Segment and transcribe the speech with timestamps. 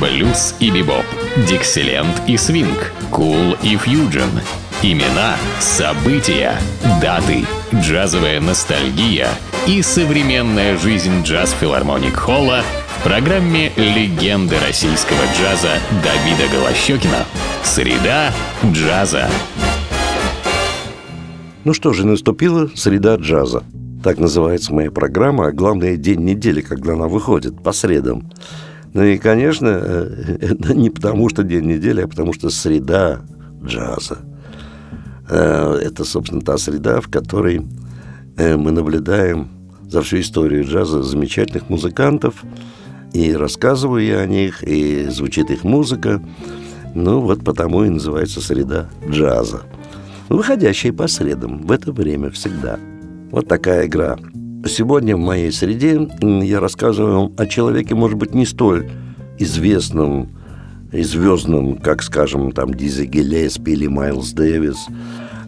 [0.00, 1.04] блюз и бибоп,
[1.48, 4.30] дикселент и свинг, кул и фьюджен.
[4.82, 6.54] Имена, события,
[7.00, 7.44] даты,
[7.74, 9.28] джазовая ностальгия
[9.66, 12.62] и современная жизнь джаз-филармоник Холла
[12.98, 17.24] в программе «Легенды российского джаза» Давида Голощекина.
[17.64, 18.32] Среда
[18.64, 19.28] джаза.
[21.64, 23.64] Ну что же, наступила среда джаза.
[24.04, 28.30] Так называется моя программа, а главное день недели, когда она выходит, по средам.
[28.96, 33.20] Ну и, конечно, э, это не потому, что день недели, а потому что среда
[33.62, 34.20] джаза.
[35.28, 37.60] Э, это, собственно, та среда, в которой
[38.38, 39.50] э, мы наблюдаем
[39.82, 42.42] за всю историю джаза замечательных музыкантов,
[43.12, 46.22] и рассказываю я о них, и звучит их музыка.
[46.94, 49.60] Ну, вот потому и называется среда джаза.
[50.30, 52.80] Выходящая по средам, в это время всегда.
[53.30, 54.16] Вот такая игра.
[54.68, 58.88] Сегодня в моей среде я рассказываю о человеке, может быть, не столь
[59.38, 60.30] известном
[60.92, 64.86] и звездном, как, скажем, там Дизи Гиллеспи или Майлз Дэвис,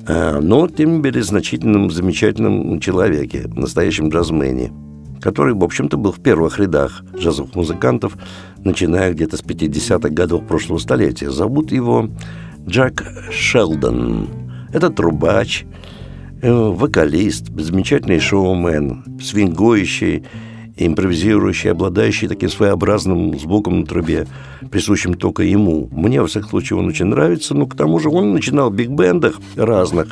[0.06, 4.72] э, но, тем не менее, значительном, замечательном человеке, настоящем джазмене,
[5.20, 8.16] который, в общем-то, был в первых рядах джазовых музыкантов,
[8.58, 11.30] начиная где-то с 50-х годов прошлого столетия.
[11.30, 12.08] Зовут его
[12.66, 14.28] Джек Шелдон.
[14.72, 15.87] Это трубач, э,
[16.42, 20.24] вокалист, замечательный шоумен, свингующий,
[20.76, 24.26] импровизирующий, обладающий таким своеобразным звуком на трубе,
[24.70, 25.88] присущим только ему.
[25.90, 29.40] Мне, во всяком случае, он очень нравится, но к тому же он начинал в биг-бендах
[29.56, 30.08] разных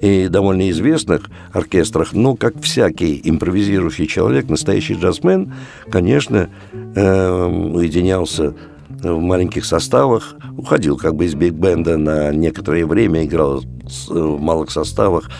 [0.00, 5.54] и довольно известных оркестрах, но, как всякий импровизирующий человек, настоящий джазмен,
[5.90, 6.48] конечно,
[6.94, 8.54] э, уединялся
[8.88, 13.62] в маленьких составах, уходил как бы из биг-бенда на некоторое время, играл
[14.08, 15.30] в малых составах,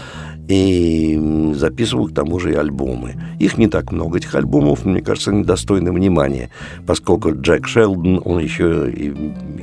[0.48, 3.16] и записывал к тому же и альбомы.
[3.38, 6.50] Их не так много, этих альбомов, мне кажется, недостойны внимания,
[6.86, 9.14] поскольку Джек Шелдон, он еще и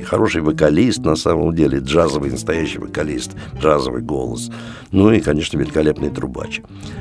[0.04, 4.50] хороший вокалист, на самом деле, джазовый, настоящий вокалист, джазовый голос.
[4.92, 6.60] Ну и, конечно, великолепный трубач.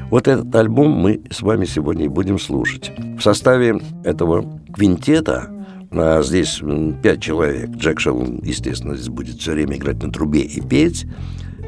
[0.09, 2.91] Вот этот альбом мы с вами сегодня и будем слушать.
[3.17, 5.49] В составе этого квинтета
[5.95, 6.59] а здесь
[7.03, 7.69] пять человек.
[7.71, 11.05] Джек Шелдон, естественно, здесь будет все время играть на трубе и петь.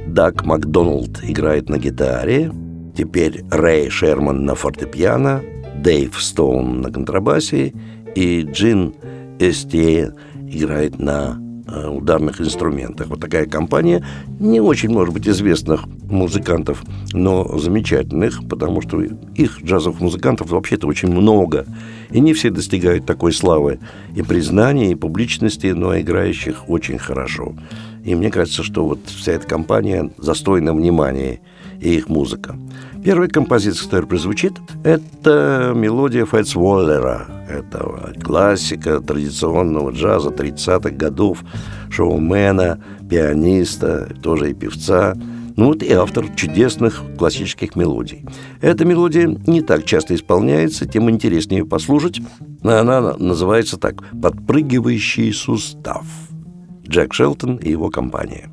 [0.08, 2.52] Даг Макдоналд играет на гитаре,
[2.96, 5.42] теперь Рэй Шерман на фортепиано,
[5.76, 7.74] Дэйв Стоун на контрабасе
[8.16, 8.96] и Джин
[9.40, 10.14] Эстие
[10.48, 13.08] играет на э, ударных инструментах.
[13.08, 14.06] Вот такая компания
[14.40, 21.10] не очень, может быть, известных музыкантов, но замечательных, потому что их джазовых музыкантов вообще-то очень
[21.10, 21.66] много.
[22.12, 23.80] И не все достигают такой славы
[24.16, 27.56] и признания, и публичности, но играющих очень хорошо.
[28.06, 31.40] И мне кажется, что вот вся эта компания застойна внимания
[31.82, 32.56] и их музыка.
[33.04, 37.28] Первая композиция, которая прозвучит, это мелодия Фэтс Уоллера.
[37.50, 41.44] Это классика традиционного джаза 30-х годов,
[41.90, 42.80] шоумена,
[43.10, 45.16] пианиста, тоже и певца.
[45.56, 48.24] Ну вот и автор чудесных классических мелодий.
[48.62, 52.22] Эта мелодия не так часто исполняется, тем интереснее послушать.
[52.62, 56.06] Она называется так «Подпрыгивающий сустав».
[56.89, 58.51] Джек Шелтон и его компания.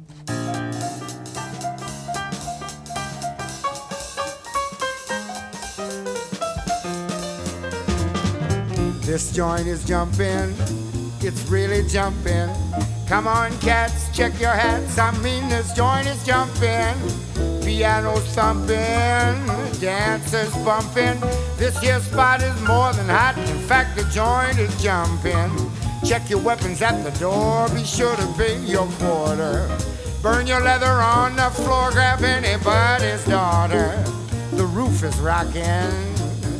[9.07, 10.53] This joint is jumping,
[11.21, 12.49] it's really jumping.
[13.07, 14.99] Come on, cats, check your hats.
[14.99, 16.93] I mean, this joint is jumping.
[17.63, 18.77] Piano thumping,
[19.79, 21.19] dancers bumping.
[21.57, 23.37] This here spot is more than hot.
[23.37, 25.51] In fact, the joint is jumping.
[26.04, 27.68] Check your weapons at the door.
[27.70, 29.68] Be sure to pay your quarter.
[30.20, 31.90] Burn your leather on the floor.
[31.92, 34.02] Grab anybody's daughter.
[34.52, 35.92] The roof is rocking.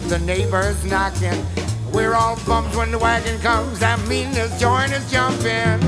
[0.08, 1.44] The neighbors knocking.
[1.92, 3.80] We're all bummed when the wagon comes.
[3.80, 5.80] That means this joint is jumping.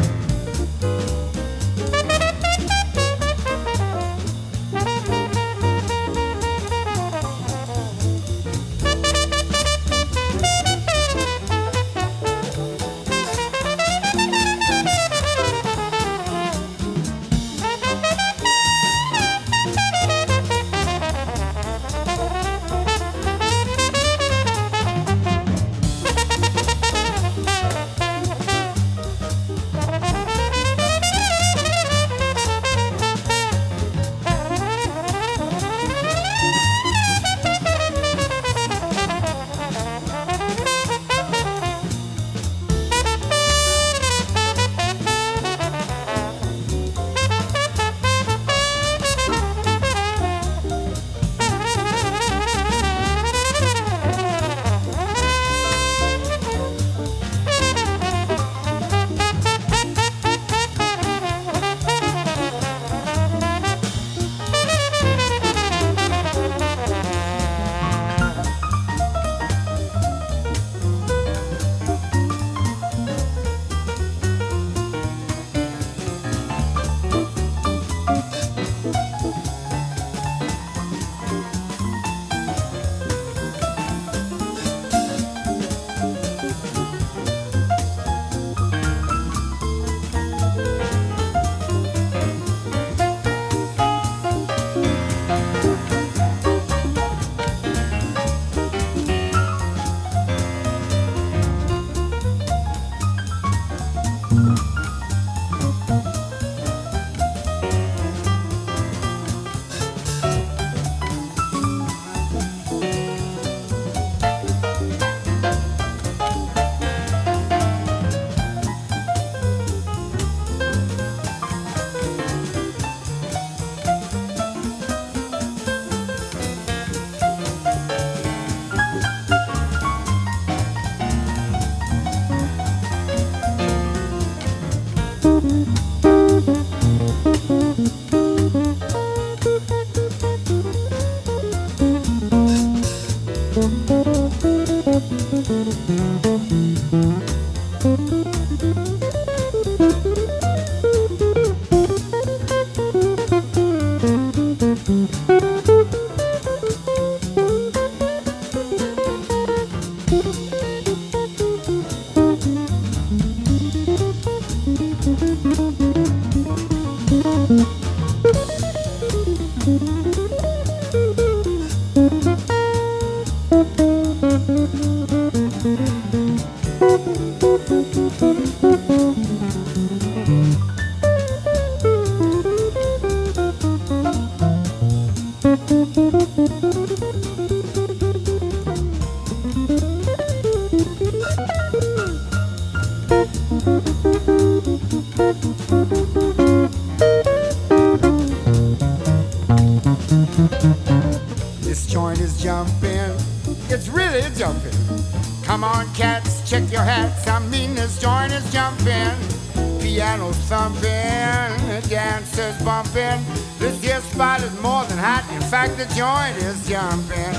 [210.49, 213.21] Thumping, dancers bumping.
[213.59, 215.25] This here spot is more than hot.
[215.33, 217.35] In fact, the joint is jumping.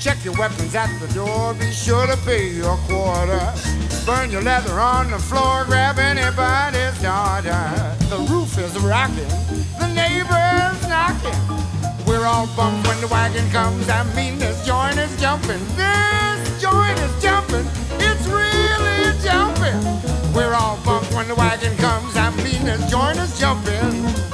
[0.00, 1.54] Check your weapons at the door.
[1.54, 3.52] Be sure to pay your quarter.
[4.06, 5.64] Burn your leather on the floor.
[5.66, 7.96] Grab anybody's daughter.
[8.08, 9.28] The roof is rocking.
[9.78, 11.60] The neighbors knocking.
[12.06, 13.88] We're all bummed when the wagon comes.
[13.88, 15.60] I mean, this joint is jumping.
[15.76, 17.66] This joint is jumping.
[18.00, 20.09] It's really jumping.
[20.34, 22.16] We're all bummed when the wagon comes.
[22.16, 24.30] I mean, this joint is jumping.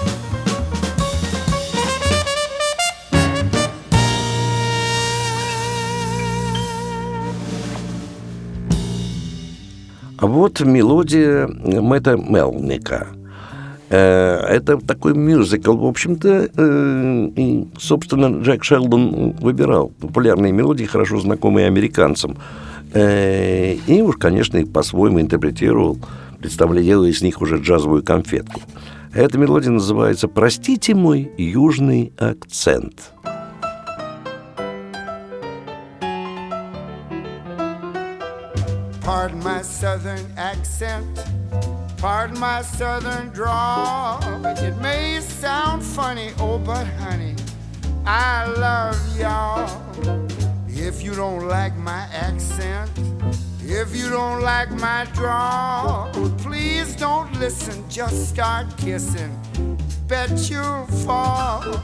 [10.18, 13.08] А вот мелодия Мэтта Мелника.
[13.90, 21.20] Э, Это такой мюзикл, в общем-то, э, и, собственно, Джек Шелдон выбирал популярные мелодии, хорошо
[21.20, 22.36] знакомые американцам.
[22.96, 25.98] Э, И уж, конечно, их по-своему интерпретировал,
[26.38, 28.62] представляя делая из них уже джазовую конфетку.
[29.12, 33.12] Эта мелодия называется «Простите мой южный акцент».
[39.04, 41.06] Pardon my southern accent.
[41.98, 44.20] Pardon my southern drawl.
[44.58, 47.36] It may sound funny, oh, but honey,
[48.04, 49.68] I love y'all.
[50.86, 52.88] If you don't like my accent,
[53.60, 59.36] if you don't like my drawl, please don't listen, just start kissing.
[60.06, 61.82] Bet you'll fall.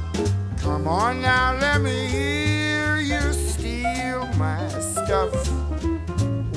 [0.58, 5.34] Come on now, let me hear you steal my stuff.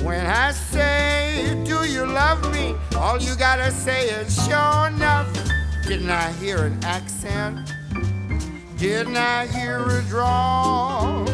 [0.04, 2.76] When I say, Do you love me?
[2.96, 5.34] All you gotta say is, Sure enough.
[5.88, 7.74] Didn't I hear an accent?
[8.78, 11.26] Didn't I hear a drawl?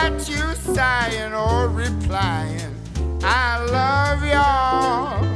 [0.00, 2.74] That you sighing or replying?
[3.22, 5.29] I love y'all.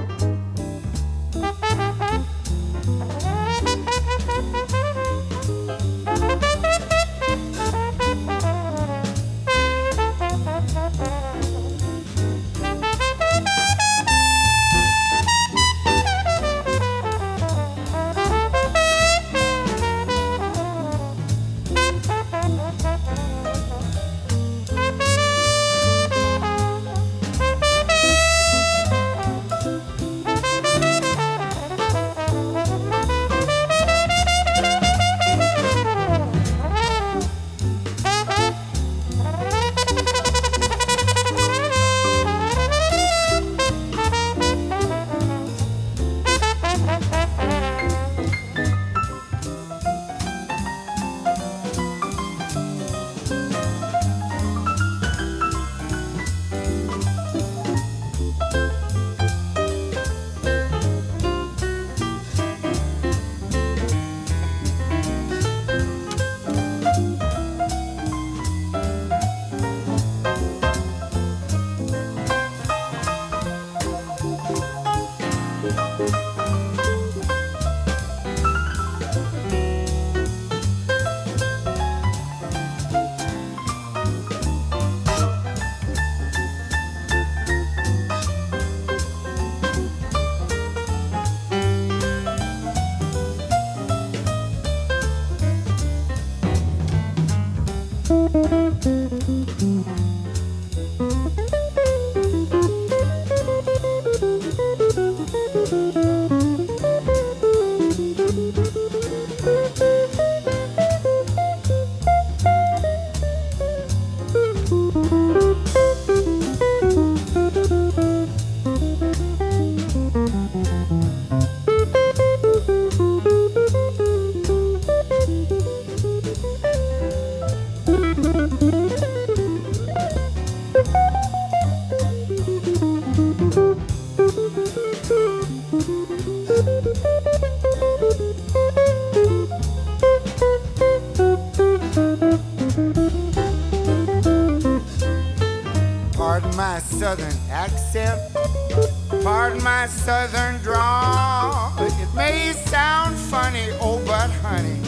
[147.95, 151.73] Pardon my southern drawl.
[151.79, 154.81] It may sound funny, oh, but honey,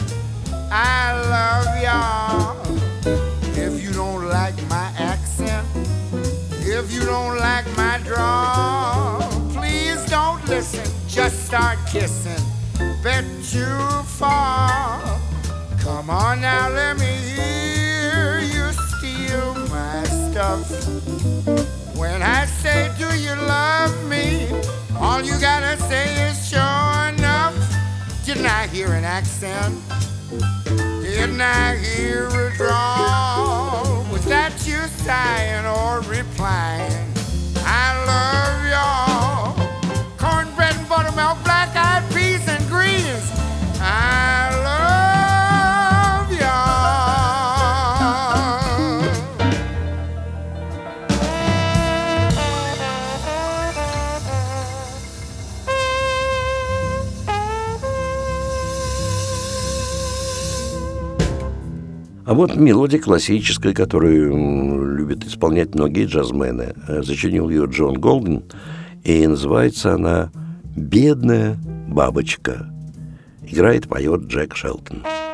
[0.69, 2.57] I love y'all.
[3.55, 5.65] If you don't like my accent,
[6.59, 9.21] if you don't like my drawl,
[9.53, 12.43] please don't listen, just start kissing.
[13.01, 13.23] Bet
[13.53, 14.99] you fall.
[15.79, 21.66] Come on now, let me hear you steal my stuff.
[22.17, 24.49] When I say, Do you love me?
[24.99, 27.53] All you gotta say is sure enough.
[28.25, 29.77] Didn't I hear an accent?
[31.03, 34.03] Didn't I hear a drawl?
[34.11, 37.07] Was that you sighing or replying?
[37.57, 39.53] I love y'all.
[40.17, 42.26] Cornbread and buttermilk, black eyed peas
[62.27, 66.73] А вот мелодия классическая, которую любят исполнять многие джазмены.
[66.85, 68.43] Э, Зачинил ее Джон Голден,
[69.05, 70.29] и называется она
[70.75, 71.57] «Бедная
[71.87, 72.69] бабочка».
[73.43, 75.03] Играет, поет Джек Шелтон.
[75.03, 75.26] Thank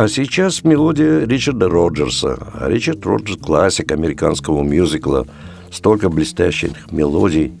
[0.00, 2.38] а сейчас мелодия Ричарда Роджерса.
[2.60, 5.26] Ричард Роджерс– классик американского мюзикла.
[5.72, 7.52] Столько блестящих мелодий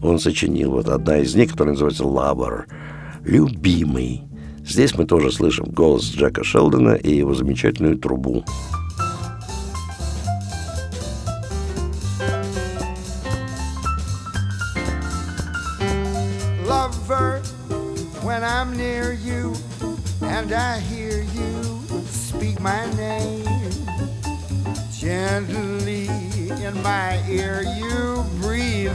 [0.00, 0.70] он сочинил.
[0.70, 2.62] Вот одна из них, которая называется «Lover»–
[3.24, 4.22] «Любимый».
[4.64, 8.44] Здесь мы тоже слышим голос Джека Шелдона и его замечательную трубу.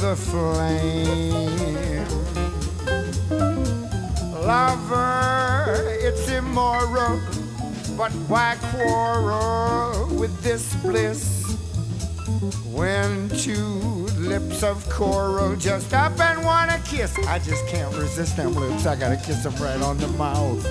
[0.04, 1.34] A flame.
[4.46, 7.20] Lover, it's immoral,
[7.98, 11.44] but why quarrel with this bliss
[12.72, 13.80] when two
[14.18, 17.18] lips of coral just up and wanna kiss?
[17.28, 18.86] I just can't resist them lips.
[18.86, 20.66] I gotta kiss them right on the mouth.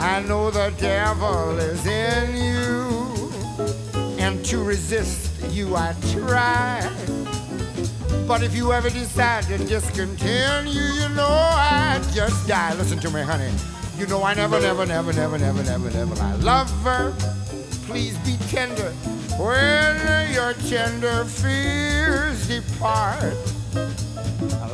[0.00, 3.32] I know the devil is in you,
[4.18, 7.07] and to resist you I try.
[8.28, 12.74] But if you ever decide to discontinue, you know I just die.
[12.74, 13.50] Listen to me, honey.
[13.96, 17.14] You know I never, never, never, never, never, never, never I love her.
[17.86, 18.90] Please be tender
[19.40, 23.34] when your tender fears depart.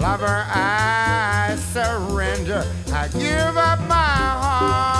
[0.01, 2.67] Lover, I surrender.
[2.93, 4.94] I give up my heart.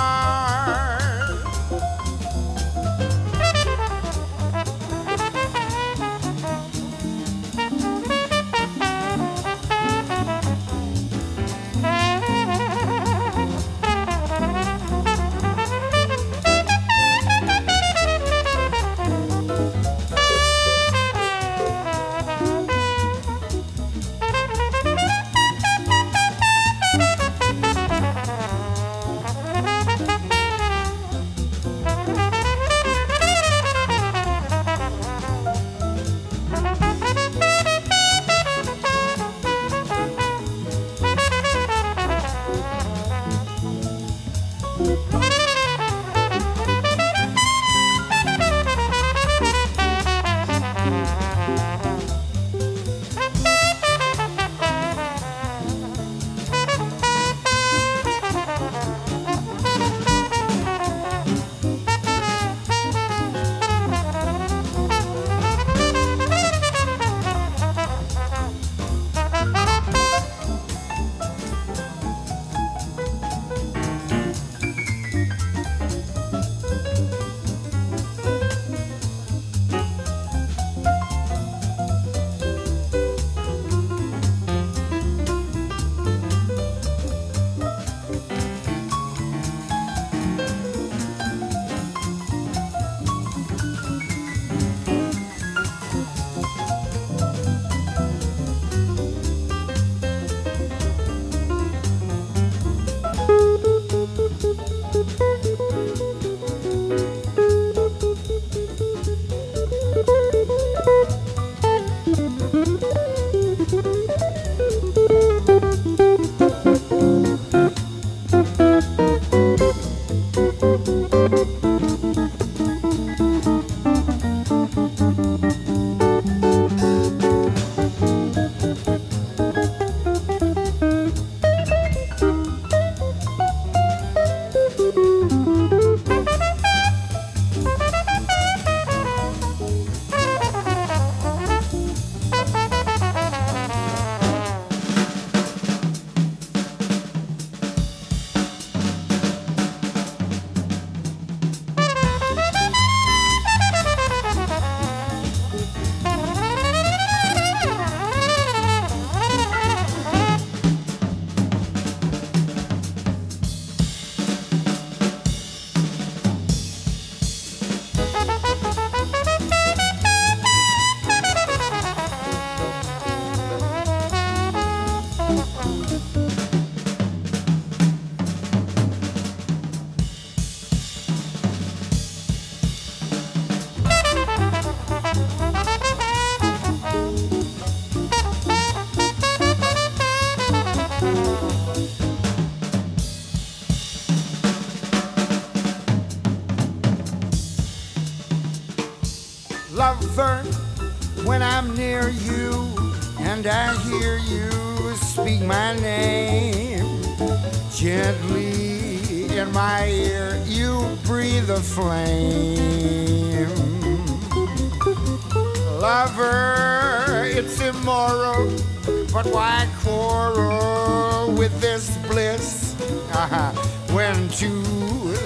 [222.15, 222.73] Bliss?
[223.11, 223.51] Uh-huh.
[223.93, 224.61] When two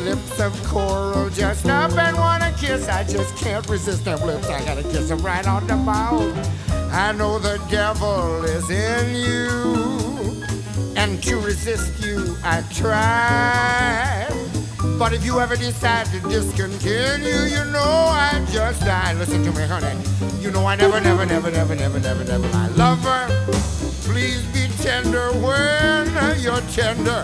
[0.09, 4.49] lips of coral just up and wanna kiss, I just can't resist them lips.
[4.49, 6.33] I gotta kiss them right on the mouth.
[6.91, 10.43] I know the devil is in you,
[10.95, 14.27] and to resist you I try.
[14.97, 17.93] But if you ever decide to discontinue, you know
[18.27, 19.13] I just die.
[19.13, 19.93] Listen to me, honey.
[20.41, 22.67] You know I never, never, never, never, never, never, never lie.
[22.69, 23.27] Lover,
[24.09, 26.07] please be tender when
[26.41, 27.23] you're tender.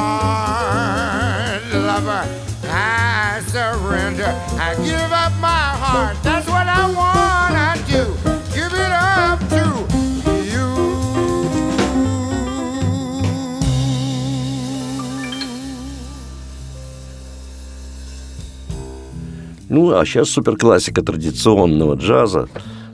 [1.72, 2.26] Lover,
[2.64, 4.32] I surrender.
[4.58, 6.16] I give up my heart.
[6.24, 8.04] That's what I wanna do.
[8.54, 9.64] Give it up to.
[19.70, 22.48] Ну, а сейчас суперклассика традиционного джаза.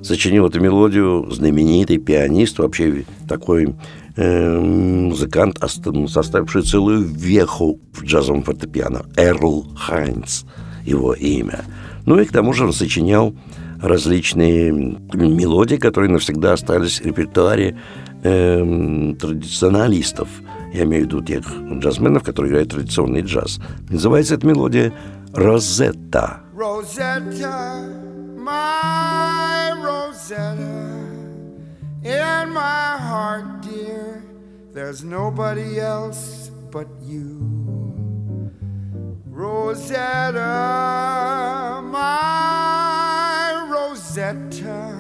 [0.04, 3.74] Сочинил эту мелодию знаменитый пианист, вообще такой
[4.16, 9.06] э, музыкант, оста- составивший целую веху в джазовом фортепиано.
[9.16, 10.42] Эрл Хайнц
[10.84, 11.64] его имя.
[12.04, 13.34] Ну и к тому же он сочинял
[13.80, 17.78] различные мелодии, которые навсегда остались в репертуаре
[18.24, 20.28] эм, традиционалистов.
[20.74, 21.44] Я имею в виду тех
[21.78, 23.58] джазменов, которые играют традиционный джаз.
[23.88, 24.92] Называется эта мелодия
[25.32, 26.40] «Розетта».
[26.54, 28.04] Rosetta,
[28.44, 31.00] my Rosetta,
[32.02, 34.22] in my heart, dear,
[34.72, 38.52] there's nobody else but you.
[39.26, 40.38] Rosetta,
[41.84, 44.94] my Rosetta,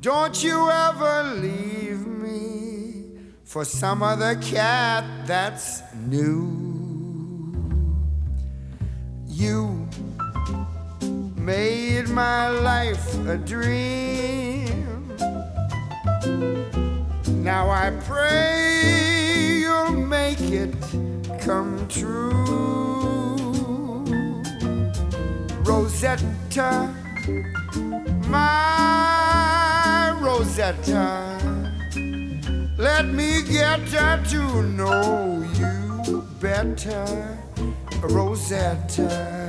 [0.00, 3.04] don't you ever leave me
[3.44, 6.62] for some other cat that's new.
[9.26, 9.71] You
[11.44, 15.08] made my life a dream.
[17.42, 20.72] Now I pray you'll make it
[21.40, 23.34] come true.
[25.64, 26.94] Rosetta,
[28.28, 31.38] my Rosetta,
[32.78, 33.84] let me get
[34.30, 37.38] to know you better,
[38.00, 39.42] Rosetta.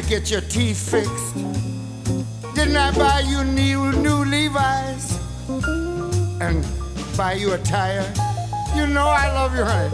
[0.00, 1.34] Get your teeth fixed?
[2.54, 5.18] Didn't I buy you new, new Levi's?
[6.40, 6.64] And
[7.16, 8.10] buy you a tire?
[8.74, 9.90] You know I love you, honey.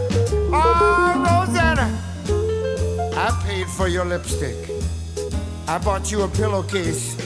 [0.53, 1.87] Oh, Rosetta,
[3.17, 4.55] I paid for your lipstick.
[5.67, 7.17] I bought you a pillowcase.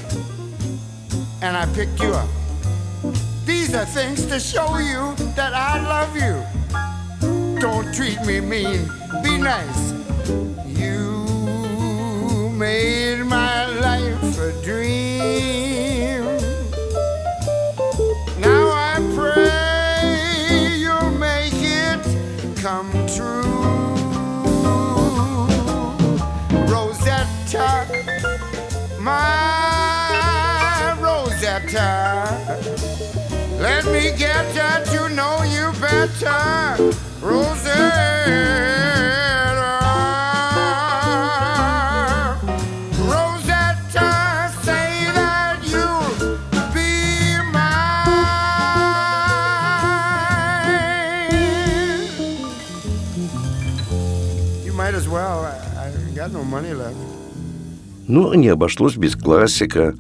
[1.42, 2.30] And I picked you up.
[3.46, 7.60] These are things to show you that I love you.
[7.60, 8.90] Don't treat me mean.
[9.24, 9.94] Be nice
[12.64, 16.24] made my life a dream.
[18.40, 22.02] Now I pray you'll make it
[22.66, 23.66] come true.
[26.72, 27.68] Rosetta,
[29.02, 31.90] my Rosetta,
[33.60, 34.46] let me get
[34.94, 38.03] to know you better, Rosetta.
[58.08, 59.96] Ну, не обошлось без классика,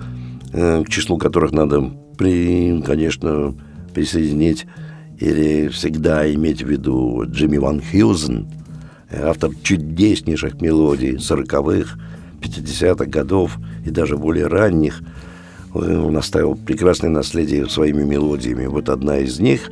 [0.51, 3.55] э, к числу которых надо, при, конечно,
[3.93, 4.65] присоединить
[5.19, 8.47] или всегда иметь в виду Джимми Ван Хьюзен,
[9.11, 11.97] автор чудеснейших мелодий сороковых,
[12.41, 15.01] 50-х годов и даже более ранних.
[15.73, 18.65] Он оставил прекрасное наследие своими мелодиями.
[18.65, 19.69] Вот одна из них,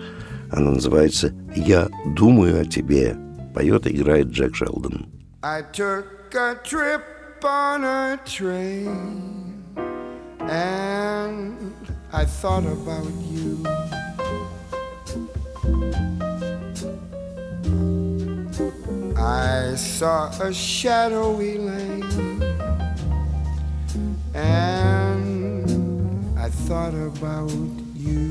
[0.51, 3.17] она называется «Я думаю о тебе»,
[3.53, 5.07] поет и играет Джек Шелдон.
[5.43, 7.01] I took a trip
[7.45, 9.63] on a train
[10.41, 11.73] and
[12.13, 13.63] I thought about you.
[19.17, 22.41] I saw a shadowy lane
[24.33, 27.51] and I thought about
[27.95, 28.29] you.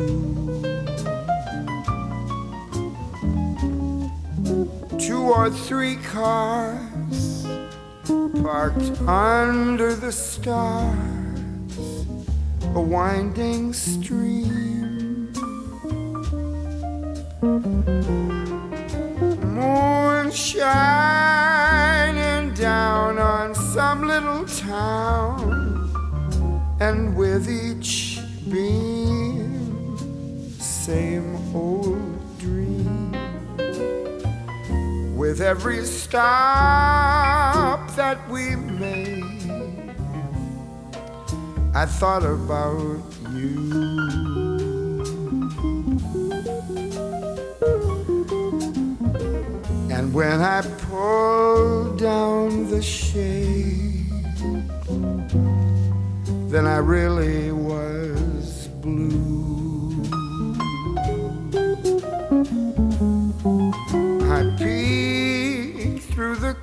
[4.99, 6.90] Two or three cars
[8.43, 12.07] parked under the stars,
[12.75, 15.33] a winding stream.
[19.43, 20.95] Moon shining
[22.55, 25.91] down on some little town,
[26.81, 28.19] and with each
[28.51, 29.97] beam,
[30.59, 32.10] same old
[35.31, 39.95] With every stop that we made,
[41.73, 43.71] I thought about you.
[49.93, 54.11] And when I pulled down the shade,
[56.51, 59.50] then I really was blue.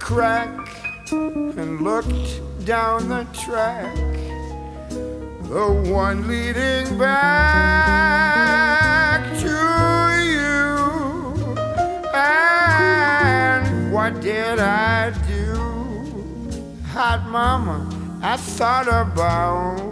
[0.08, 0.56] Crack
[1.12, 3.94] and looked down the track,
[5.50, 8.40] the one leading back
[9.38, 9.52] to
[10.32, 10.78] you.
[12.16, 15.56] And what did I do?
[16.94, 17.90] Hot mama,
[18.24, 19.87] I thought about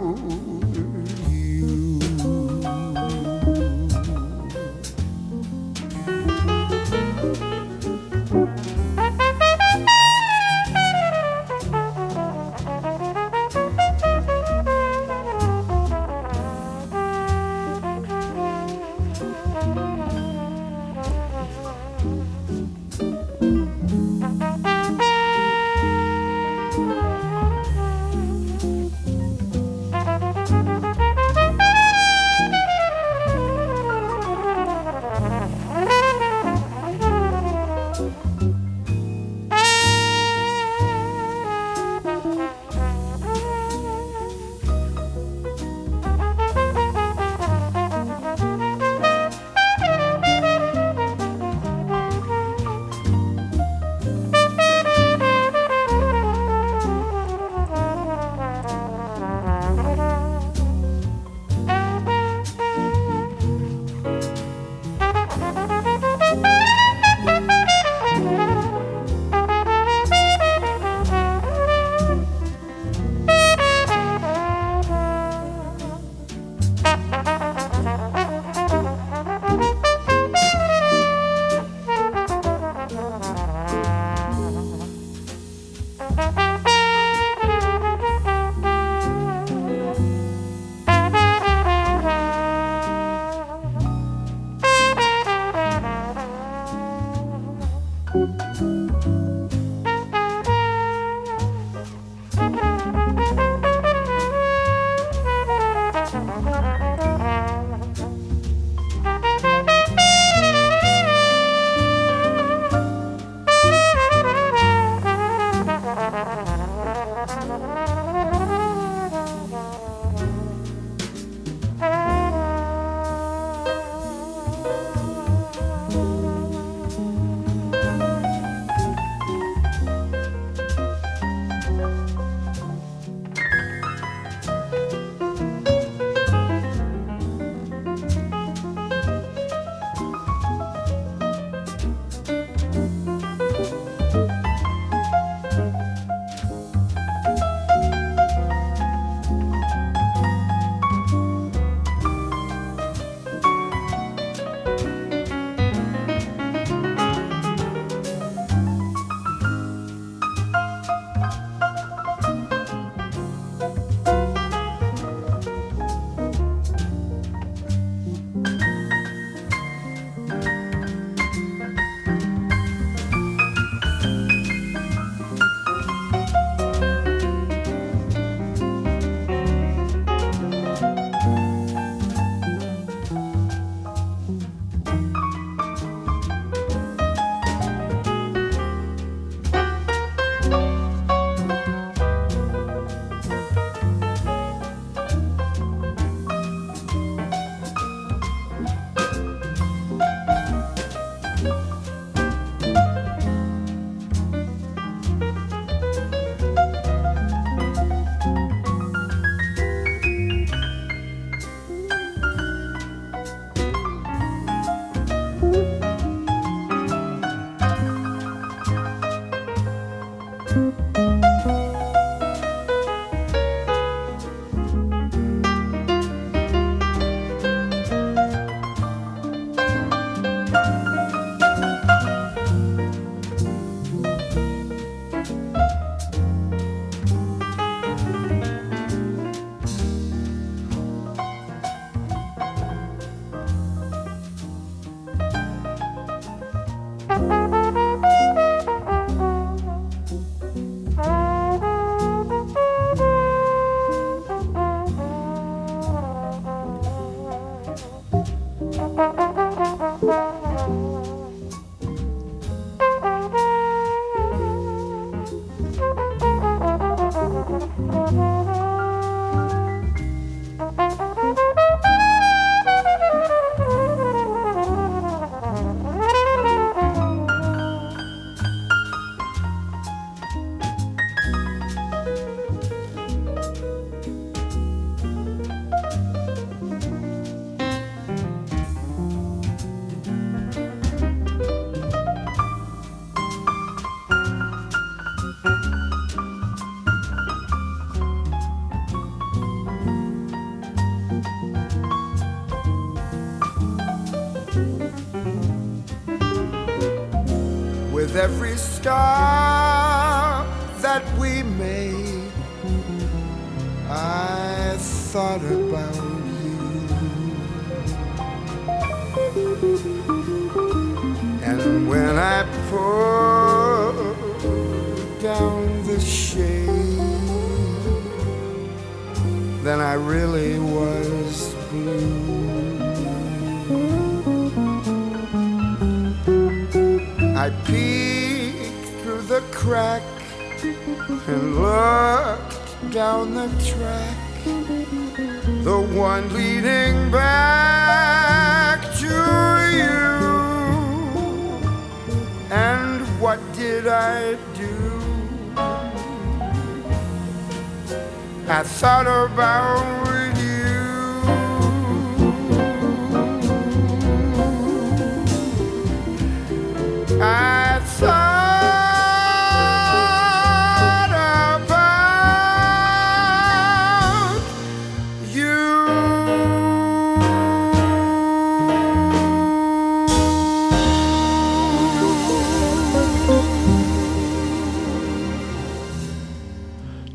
[358.58, 360.05] I thought about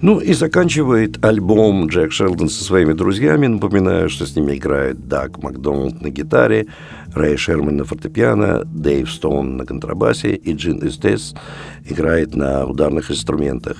[0.01, 3.45] Ну и заканчивает альбом Джек Шелдон со своими друзьями.
[3.45, 6.65] Напоминаю, что с ними играет Даг Макдональд на гитаре,
[7.13, 11.35] Рэй Шерман на фортепиано, Дэйв Стоун на контрабасе и Джин Эстес
[11.87, 13.77] играет на ударных инструментах.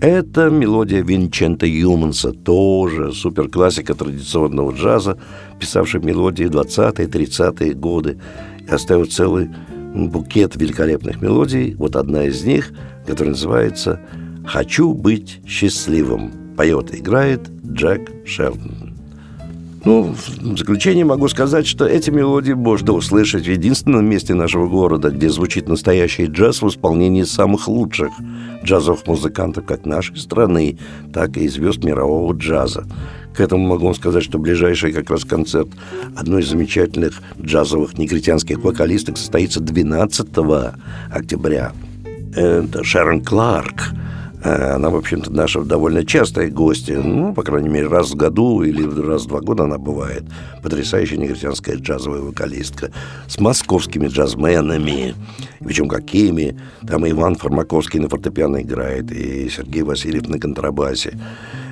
[0.00, 5.16] Это мелодия Винчента Юманса, тоже суперклассика традиционного джаза,
[5.60, 8.18] писавший мелодии 20-е, 30-е годы
[8.66, 9.48] и оставил целый
[9.94, 11.74] букет великолепных мелодий.
[11.74, 12.72] Вот одна из них,
[13.06, 14.00] которая называется
[14.46, 16.32] «Хочу быть счастливым».
[16.56, 18.92] Поет и играет Джек Шелдон.
[19.84, 25.10] Ну, в заключение могу сказать, что эти мелодии можно услышать в единственном месте нашего города,
[25.10, 28.10] где звучит настоящий джаз в исполнении самых лучших
[28.62, 30.78] джазовых музыкантов как нашей страны,
[31.12, 32.86] так и звезд мирового джаза.
[33.34, 35.68] К этому могу вам сказать, что ближайший как раз концерт
[36.16, 40.28] одной из замечательных джазовых негритянских вокалисток состоится 12
[41.10, 41.72] октября.
[42.36, 43.90] Это Шерон Кларк–
[44.44, 47.00] она, в общем-то, наша довольно частая гостья.
[47.00, 50.24] Ну, по крайней мере, раз в году или раз в два года она бывает.
[50.62, 52.90] Потрясающая негритянская джазовая вокалистка
[53.28, 55.14] с московскими джазменами.
[55.60, 56.58] Причем какими.
[56.86, 61.16] Там и Иван Фармаковский на фортепиано играет, и Сергей Васильев на контрабасе.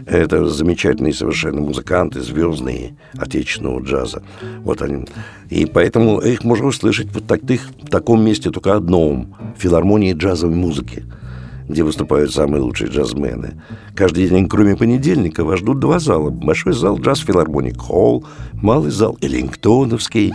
[0.06, 4.22] Это замечательные совершенно музыканты, звездные отечественного джаза.
[4.62, 5.06] Вот они.
[5.50, 11.04] И поэтому их можно услышать вот так, в таком месте только одном– филармонии джазовой музыки–
[11.70, 13.60] где выступают самые лучшие джазмены.
[13.94, 16.30] Каждый день, кроме понедельника, вас ждут два зала.
[16.30, 20.32] Большой зал «Джаз Филармоник Холл», малый зал «Эллингтоновский».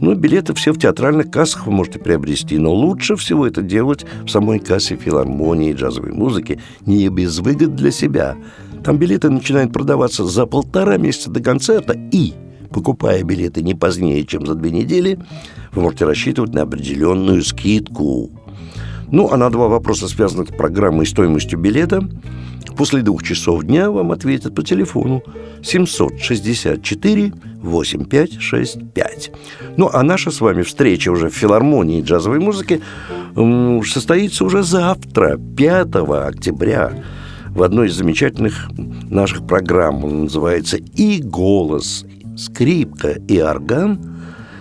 [0.00, 4.28] Ну, билеты все в театральных кассах вы можете приобрести, но лучше всего это делать в
[4.28, 8.36] самой кассе филармонии джазовой музыки, не без выгод для себя.
[8.84, 12.32] Там билеты начинают продаваться за полтора месяца до концерта и
[12.70, 15.18] покупая билеты не позднее, чем за две недели,
[15.72, 18.30] вы можете рассчитывать на определенную скидку.
[19.10, 22.02] Ну, а на два вопроса, связанных с программой и стоимостью билета,
[22.76, 25.22] после двух часов дня вам ответят по телефону
[25.62, 27.32] 764
[27.62, 29.32] 8565.
[29.76, 32.80] Ну, а наша с вами встреча уже в филармонии джазовой музыки
[33.86, 36.92] состоится уже завтра, 5 октября,
[37.50, 38.68] в одной из замечательных
[39.10, 40.04] наших программ.
[40.04, 42.04] Он называется «И голос,
[42.36, 44.17] скрипка и орган»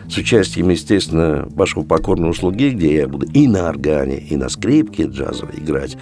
[0.09, 5.03] с участием, естественно, вашего покорного слуги, где я буду и на органе, и на скрипке
[5.03, 5.97] джазовой играть.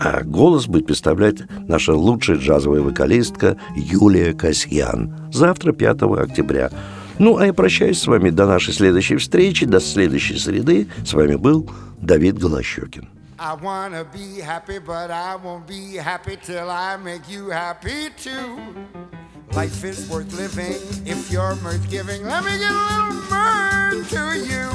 [0.00, 5.14] А голос будет представлять наша лучшая джазовая вокалистка Юлия Касьян.
[5.32, 6.70] Завтра, 5 октября.
[7.18, 10.88] Ну, а я прощаюсь с вами до нашей следующей встречи, до следующей среды.
[11.04, 13.08] С вами был Давид Голощекин.
[13.38, 19.23] I wanna be happy, but I won't be happy till I make you happy too.
[19.54, 20.74] Life is worth living
[21.06, 22.24] if you're mirth giving.
[22.24, 24.66] Let me give a little mirth to you.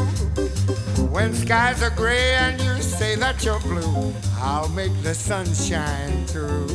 [1.10, 6.26] When skies are gray and you say that you're blue, I'll make the sun shine
[6.28, 6.68] through.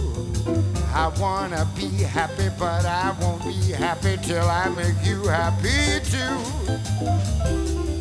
[0.93, 7.94] I wanna be happy, but I won't be happy till I make you happy too.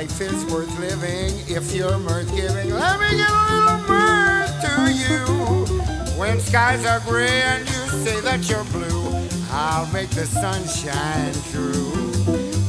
[0.00, 2.70] Life is worth living if you're mirth giving.
[2.70, 6.18] Let me get a little mirth to you.
[6.18, 11.32] When skies are gray and you say that you're blue, I'll make the sun shine
[11.50, 11.92] through.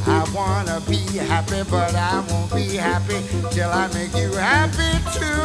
[0.04, 5.42] I wanna be happy, but I won't be happy till I make you happy too.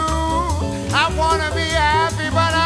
[0.94, 2.57] I wanna be happy, but